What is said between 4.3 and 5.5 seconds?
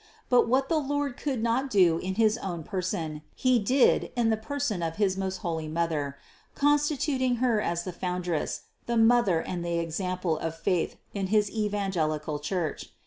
the person of his most